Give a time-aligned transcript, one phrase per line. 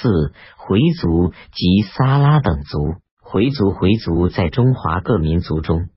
[0.00, 3.00] 四回族及撒拉等族。
[3.20, 5.90] 回族回族在中华各民族中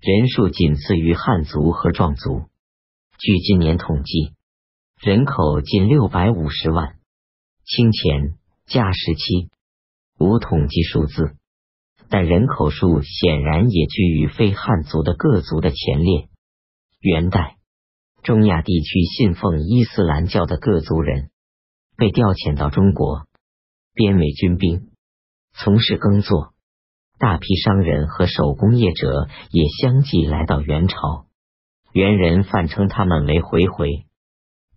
[0.00, 2.44] 人数仅次于汉族和壮族。
[3.18, 4.34] 据今年统计，
[5.02, 6.94] 人口近六百五十万。
[7.64, 8.34] 清前
[8.66, 9.50] 夏时期
[10.18, 11.34] 无统计数字，
[12.08, 16.28] 但人口数显然也居于非汉族的各族的前列。
[17.00, 17.56] 元代，
[18.22, 21.30] 中亚地区信奉伊斯兰教的各族人
[21.96, 23.26] 被调遣到中国，
[24.00, 24.88] 编为军兵，
[25.52, 26.54] 从事耕作。
[27.18, 31.26] 大批商人和手工业者也相继来到元朝，
[31.92, 34.06] 元人泛称他们为回回，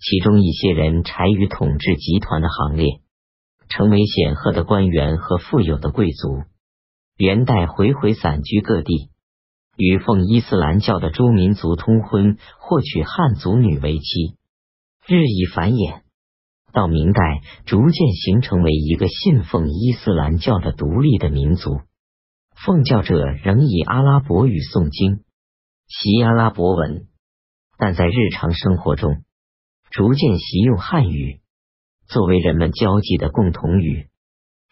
[0.00, 3.02] 其中一些人柴于统治集团的行列，
[3.68, 6.44] 成为显赫的官员和富有的贵族。
[7.18, 9.10] 元代回回散居各地，
[9.76, 14.38] 与奉伊斯兰教的诸民族通婚，或娶汉族女为妻，
[15.06, 16.00] 日益繁衍。
[16.72, 21.80] 到明代，逐渐形成为一个信奉伊斯兰教的独立的民族。
[22.54, 25.24] 奉教者仍以阿拉伯语诵经，
[25.88, 27.06] 习阿拉伯文，
[27.78, 29.22] 但在日常生活中
[29.90, 31.40] 逐渐习用汉语
[32.06, 34.08] 作为人们交际的共同语。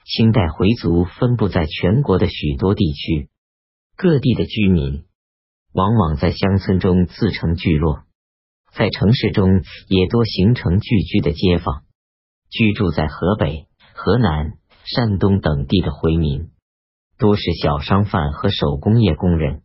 [0.05, 3.29] 清代回族分布在全国的许多地区，
[3.97, 5.05] 各地的居民
[5.73, 8.05] 往往在乡村中自成聚落，
[8.73, 11.85] 在城市中也多形成聚居的街坊。
[12.51, 16.51] 居住在河北、河南、山东等地的回民。
[17.19, 19.63] 多是小商贩和手工业工人，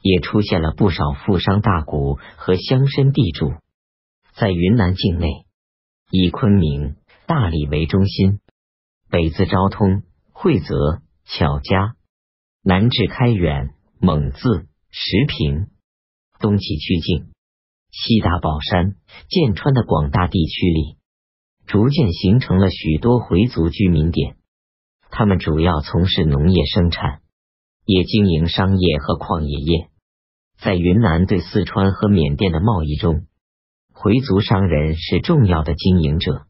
[0.00, 3.52] 也出现了不少富商大贾和乡绅地主。
[4.32, 5.28] 在云南境内，
[6.10, 8.40] 以昆明、大理为中心，
[9.10, 11.96] 北自昭通、惠泽、巧家，
[12.62, 15.66] 南至开远、蒙自、石屏，
[16.38, 17.32] 东起曲靖，
[17.90, 18.94] 西达宝山、
[19.28, 20.97] 剑川的广大地区里，
[21.68, 24.36] 逐渐形成了许多回族居民点。
[25.10, 27.20] 他们主要从事农业生产，
[27.84, 29.88] 也经营商业和矿业业。
[30.58, 33.26] 在云南对四川和缅甸的贸易中，
[33.92, 36.46] 回族商人是重要的经营者。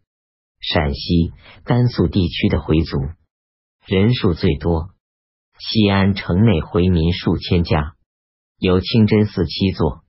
[0.60, 1.32] 陕西、
[1.64, 2.98] 甘肃地区的回族
[3.86, 4.90] 人数最多，
[5.58, 7.94] 西安城内回民数千家，
[8.58, 10.04] 有清真寺七座。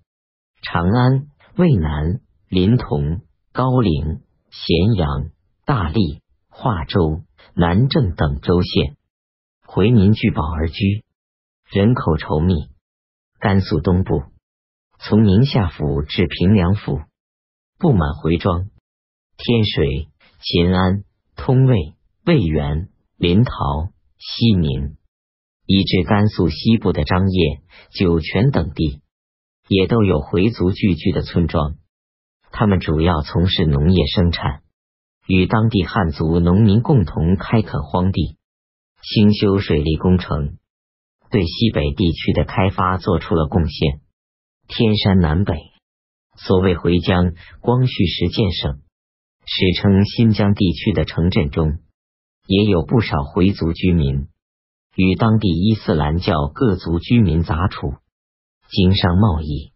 [0.61, 5.31] 长安、渭南、临潼、高陵、咸阳、
[5.65, 7.23] 大荔、化州。
[7.55, 8.95] 南郑等州县
[9.65, 11.03] 回民聚宝而居，
[11.69, 12.69] 人口稠密。
[13.37, 14.23] 甘肃东部
[14.97, 17.01] 从宁夏府至平凉府，
[17.77, 18.69] 布满回庄、
[19.35, 20.07] 天水、
[20.41, 21.03] 秦安、
[21.35, 22.87] 通渭、渭源、
[23.17, 24.95] 临洮、西宁，
[25.65, 27.61] 以至甘肃西部的张掖、
[27.91, 29.01] 酒泉等地，
[29.67, 31.75] 也都有回族聚居的村庄。
[32.51, 34.61] 他们主要从事农业生产。
[35.27, 38.37] 与当地汉族农民共同开垦荒地，
[39.03, 40.57] 兴修水利工程，
[41.29, 44.01] 对西北地区的开发做出了贡献。
[44.67, 45.53] 天山南北，
[46.35, 48.81] 所谓回疆光绪时建省，
[49.45, 51.77] 史称新疆地区的城镇中，
[52.47, 54.29] 也有不少回族居民，
[54.95, 57.93] 与当地伊斯兰教各族居民杂处，
[58.71, 59.73] 经商贸易。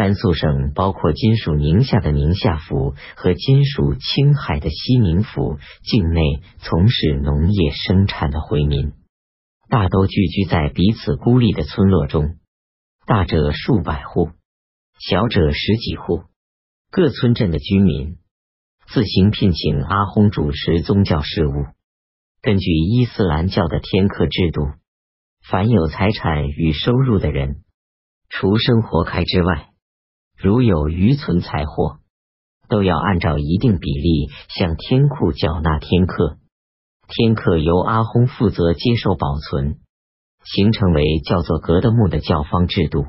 [0.00, 8.94] 甘肃省包括今属宁夏的宁夏府和今属青海的西宁府境内从事农业生产的回民，
[9.68, 12.38] 大都聚居在彼此孤立的村落中，
[13.04, 14.30] 大者数百户，
[14.98, 16.22] 小者十几户。
[16.90, 18.16] 各村镇的居民
[18.88, 21.66] 自行聘请阿訇主持宗教事务，
[22.40, 24.62] 根据伊斯兰教的天课制度，
[25.46, 27.56] 凡有财产与收入的人，
[28.30, 29.66] 除生活开支外，
[30.42, 31.98] 如有余存财货，
[32.66, 36.38] 都要按照一定比例向天库缴纳天课。
[37.08, 39.80] 天课由阿訇负责接受保存，
[40.42, 43.04] 形成为叫做格德木的教方制度。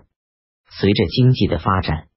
[0.70, 2.08] 随着经济的发展，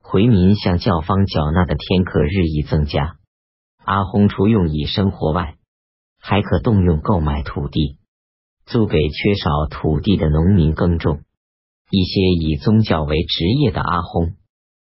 [0.00, 3.16] 回民向教方缴纳的天课日益增加。
[3.84, 5.56] 阿訇除用以生活外，
[6.20, 7.98] 还可动用购买土地，
[8.66, 11.22] 租给缺少土地的农民耕种。
[11.90, 14.34] 一些以宗教为职业的阿訇。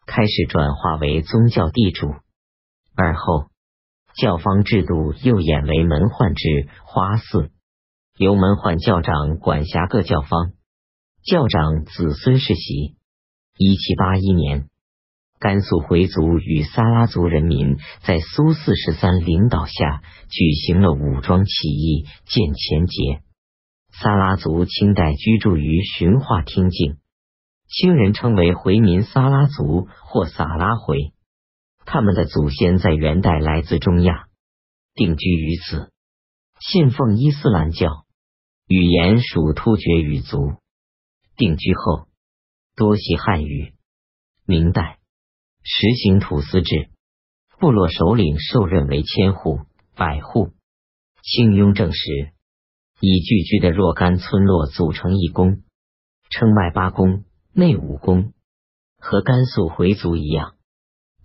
[0.06, 2.08] 开始转化为宗教地主，
[2.96, 3.50] 而后
[4.16, 7.52] 教方制度又演为门宦制花寺，
[8.18, 10.54] 由门宦教长管辖各教方，
[11.24, 12.96] 教长子孙世袭。
[13.58, 14.68] 一七八一年，
[15.40, 23.22] 甘肃回族与撒拉族人民在苏四十三领导下举行了武装起义，建前节。
[23.92, 26.98] 撒拉族清代居住于循化听境。
[27.74, 31.12] 清人称为回民撒拉族或撒拉回，
[31.86, 34.28] 他们的祖先在元代来自中亚，
[34.94, 35.92] 定居于此，
[36.60, 38.06] 信奉伊斯兰教，
[38.68, 40.54] 语言属突厥语族。
[41.36, 42.08] 定居后，
[42.76, 43.74] 多习汉语。
[44.46, 45.00] 明代。
[45.64, 46.90] 实行土司制，
[47.58, 49.62] 部落首领受任为千户、
[49.96, 50.52] 百户。
[51.24, 52.34] 清雍正时，
[53.00, 55.64] 以聚居的若干村落组成一宫，
[56.30, 57.24] 称外八宫、
[57.56, 58.34] 内五宫，
[58.98, 60.56] 和甘肃回族一样，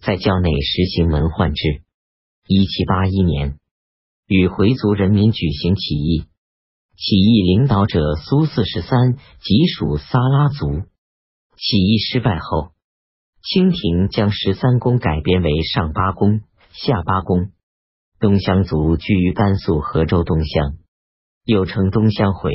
[0.03, 1.85] 在教内实行门宦制。
[2.47, 3.59] 一七八一年，
[4.27, 6.25] 与回族人民举行起义，
[6.99, 10.83] 起义领导者苏四十三即属撒拉族。
[11.57, 12.73] 起义失败后，
[13.43, 16.43] 清廷将十三宫改编为上八宫、
[16.73, 17.53] 下八宫。
[18.21, 20.77] 东乡族居于甘肃河州东乡，
[21.47, 22.53] 又称东乡回，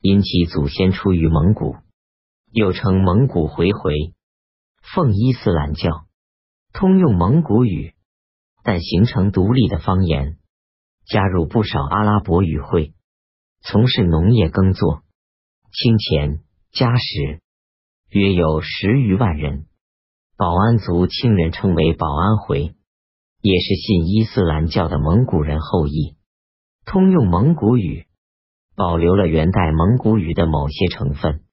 [0.00, 1.76] 因其祖先出于蒙古，
[2.52, 3.92] 又称蒙古回回，
[4.94, 6.06] 奉伊斯兰教，
[6.72, 7.94] 通用蒙古语。
[8.62, 10.36] 但形成独立的方言，
[11.06, 12.92] 加入不少阿拉伯语汇，
[13.62, 15.02] 从事农业耕作。
[15.72, 16.40] 清钱
[16.72, 17.40] 加时，
[18.10, 19.66] 约有十余万人。
[20.36, 22.74] 保安族亲人称为保安回，
[23.40, 26.16] 也是信伊斯兰教的蒙古人后裔，
[26.84, 28.06] 通用蒙古语，
[28.74, 31.44] 保留了元代蒙古语的某些成分。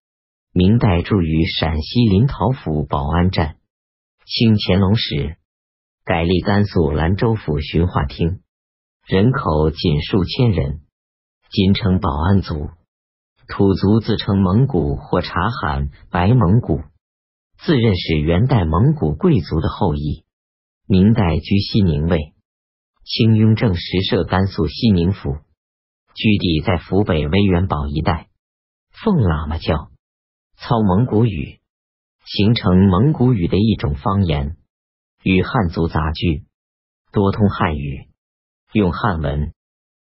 [0.57, 3.57] 明代住于陕西临洮府保安站。
[4.25, 5.37] 清乾隆时。
[6.03, 8.39] 改立甘肃兰州府巡化厅，
[9.05, 10.81] 人口仅数千人，
[11.51, 12.71] 今称保安族。
[13.47, 16.81] 土族自称蒙古或察罕、白蒙古，
[17.59, 20.23] 自认是元代蒙古贵族的后裔。
[20.87, 22.33] 明代居西宁卫，
[23.03, 25.37] 清雍正时设甘肃西宁府，
[26.15, 28.29] 居地在府北威元堡一带，
[29.03, 29.91] 奉喇嘛教，
[30.59, 31.59] 操蒙古语，
[32.25, 34.57] 形成蒙古语的一种方言。
[35.23, 36.45] 与汉族杂居，
[37.11, 38.07] 多通汉语，
[38.73, 39.53] 用汉文。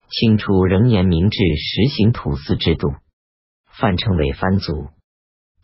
[0.10, 2.94] 清初仍沿明制实行土司制度，
[3.66, 4.90] 泛称为番族，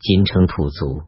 [0.00, 1.04] 今称土族。